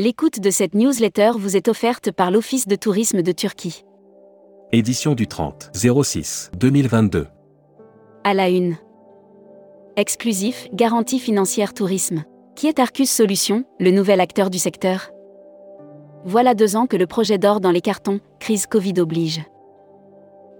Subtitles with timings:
[0.00, 3.84] L'écoute de cette newsletter vous est offerte par l'Office de tourisme de Turquie.
[4.70, 7.26] Édition du 30 06 2022.
[8.22, 8.76] À la une.
[9.96, 12.22] Exclusif, garantie financière tourisme.
[12.54, 15.10] Qui est Arcus Solutions, le nouvel acteur du secteur?
[16.24, 19.42] Voilà deux ans que le projet dort dans les cartons, crise Covid oblige.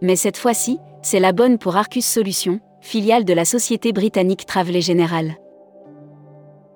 [0.03, 4.83] Mais cette fois-ci, c'est la bonne pour Arcus Solutions, filiale de la société britannique Travel
[4.83, 5.37] General.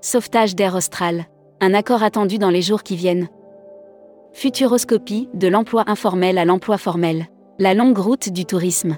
[0.00, 1.26] Sauvetage d'Air Austral.
[1.64, 3.28] Un accord attendu dans les jours qui viennent.
[4.32, 7.26] Futuroscopie, de l'emploi informel à l'emploi formel.
[7.60, 8.96] La longue route du tourisme.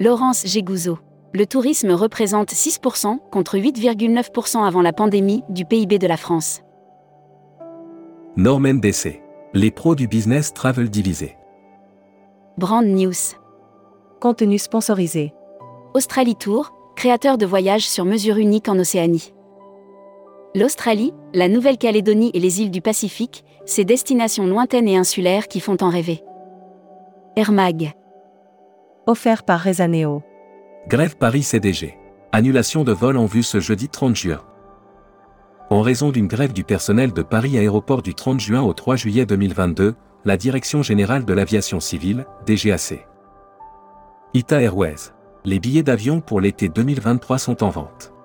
[0.00, 0.98] Laurence Gégouzeau.
[1.32, 6.62] Le tourisme représente 6% contre 8,9% avant la pandémie du PIB de la France.
[8.36, 9.22] Norman DC.
[9.54, 11.36] Les pros du business travel divisé.
[12.58, 13.36] Brand News.
[14.20, 15.32] Contenu sponsorisé.
[15.94, 19.32] Australie Tour, créateur de voyages sur mesure unique en Océanie.
[20.56, 25.76] L'Australie, la Nouvelle-Calédonie et les îles du Pacifique, ces destinations lointaines et insulaires qui font
[25.82, 26.24] en rêver.
[27.36, 27.92] Air Mag.
[29.06, 30.22] Offert par Rezaneo.
[30.88, 31.98] Grève Paris CDG.
[32.32, 34.40] Annulation de vol en vue ce jeudi 30 juin.
[35.68, 39.26] En raison d'une grève du personnel de Paris Aéroport du 30 juin au 3 juillet
[39.26, 43.06] 2022, la Direction générale de l'aviation civile, DGAC.
[44.32, 45.12] ITA Airways.
[45.44, 48.15] Les billets d'avion pour l'été 2023 sont en vente.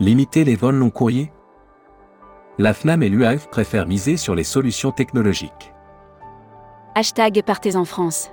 [0.00, 1.32] Limiter les vols long courriers
[2.56, 5.74] La FNAM et l'UAF préfèrent miser sur les solutions technologiques.
[6.94, 8.30] Hashtag Partez en France.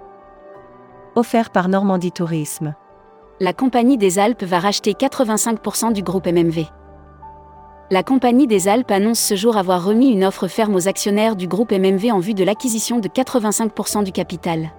[1.16, 2.76] Offert par Normandie Tourisme.
[3.40, 6.66] La Compagnie des Alpes va racheter 85% du groupe MMV.
[7.90, 11.48] La Compagnie des Alpes annonce ce jour avoir remis une offre ferme aux actionnaires du
[11.48, 14.70] groupe MMV en vue de l'acquisition de 85% du capital.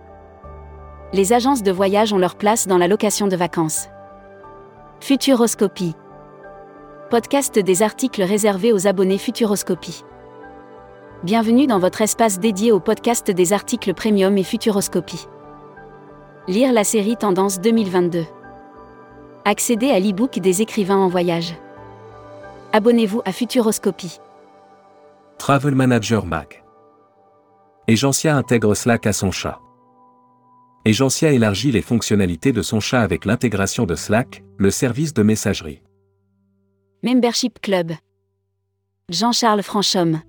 [1.12, 3.88] Les agences de voyage ont leur place dans la location de vacances.
[5.00, 5.96] Futuroscopie
[7.10, 10.04] podcast des articles réservés aux abonnés Futuroscopie.
[11.22, 15.28] Bienvenue dans votre espace dédié au podcast des articles Premium et Futuroscopie.
[16.48, 18.24] Lire la série Tendance 2022.
[19.44, 21.54] Accéder à l'e-book des écrivains en voyage.
[22.72, 24.18] Abonnez-vous à Futuroscopie.
[25.38, 26.64] Travel Manager Mag.
[27.88, 29.60] Agencia intègre Slack à son chat.
[30.84, 35.82] Agencia élargit les fonctionnalités de son chat avec l'intégration de Slack, le service de messagerie.
[37.02, 37.92] Membership Club.
[39.10, 40.22] Jean-Charles Franchomme.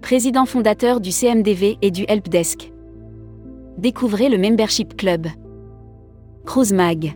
[0.00, 2.72] Président fondateur du CMDV et du Helpdesk.
[3.76, 5.26] Découvrez le Membership Club.
[6.46, 7.14] Cruise Mag.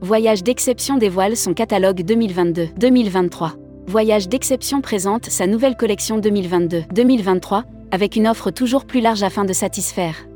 [0.00, 3.54] Voyage d'exception dévoile son catalogue 2022-2023.
[3.88, 9.52] Voyage d'exception présente sa nouvelle collection 2022-2023, avec une offre toujours plus large afin de
[9.52, 10.28] satisfaire.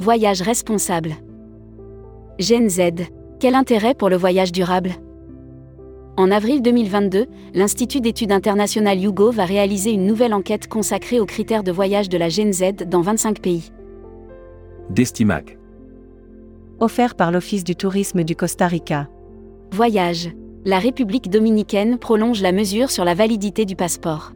[0.00, 1.12] Voyage responsable.
[2.40, 2.80] Gen Z.
[3.38, 4.90] Quel intérêt pour le voyage durable?
[6.16, 11.64] En avril 2022, l'Institut d'études internationales Hugo va réaliser une nouvelle enquête consacrée aux critères
[11.64, 13.72] de voyage de la Gen Z dans 25 pays.
[14.90, 15.58] Destimac.
[16.78, 19.08] Offert par l'Office du tourisme du Costa Rica.
[19.72, 20.30] Voyage.
[20.64, 24.32] La République dominicaine prolonge la mesure sur la validité du passeport.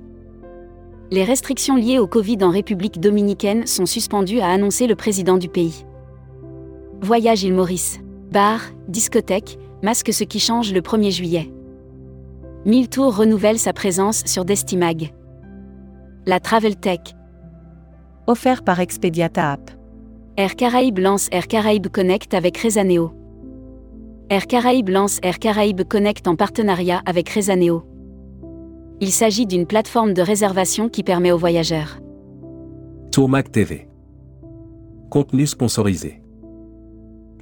[1.11, 5.49] Les restrictions liées au Covid en République dominicaine sont suspendues, a annoncé le président du
[5.49, 5.87] pays.
[7.03, 8.01] Voyage île Maurice.
[8.33, 11.53] Bar, discothèque, masque ce qui change le 1er juillet.
[12.67, 15.15] Mille Tours renouvelle sa présence sur Destimag.
[16.27, 16.99] La Travel Tech.
[18.27, 19.71] Offert par Expediata App.
[20.37, 23.13] Air Caraïbes lance Air Caraïbes Connect avec Rezaneo.
[24.29, 27.85] Air Caraïbes lance Air Caraïbes Connect en partenariat avec Rezaneo.
[29.01, 32.01] Il s'agit d'une plateforme de réservation qui permet aux voyageurs.
[33.13, 33.89] Tourmac TV.
[35.11, 36.21] Contenu sponsorisé.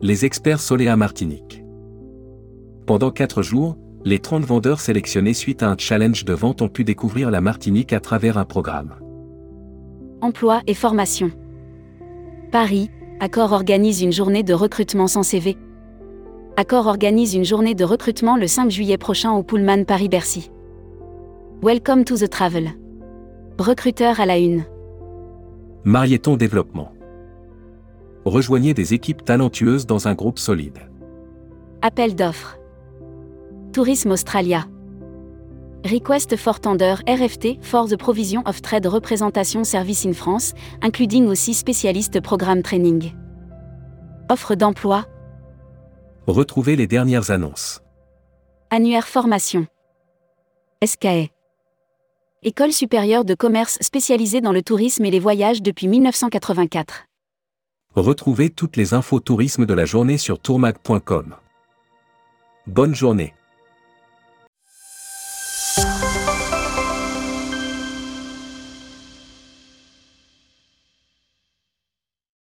[0.02, 1.64] Les experts Soléa Martinique.
[2.84, 6.84] Pendant 4 jours, les 30 vendeurs sélectionnés suite à un challenge de vente ont pu
[6.84, 8.94] découvrir la Martinique à travers un programme.
[10.20, 11.32] Emploi et formation.
[12.52, 15.56] Paris, Accor organise une journée de recrutement sans CV.
[16.56, 20.52] Accor organise une journée de recrutement le 5 juillet prochain au Pullman Paris-Bercy.
[21.60, 22.70] Welcome to the travel.
[23.58, 24.66] Recruteur à la une.
[25.82, 26.92] Marieton Développement.
[28.24, 30.78] Rejoignez des équipes talentueuses dans un groupe solide.
[31.82, 32.56] Appel d'offres.
[33.76, 34.64] Tourisme Australia.
[35.84, 41.52] Request for Tender RFT for the Provision of Trade Representation Service in France, including aussi
[41.52, 43.12] spécialiste programme training.
[44.30, 45.04] Offre d'emploi.
[46.26, 47.82] Retrouvez les dernières annonces.
[48.70, 49.66] Annuaire formation.
[50.82, 51.28] SKE.
[52.44, 57.04] École supérieure de commerce spécialisée dans le tourisme et les voyages depuis 1984.
[57.94, 61.34] Retrouvez toutes les infos tourisme de la journée sur tourmag.com.
[62.66, 63.34] Bonne journée.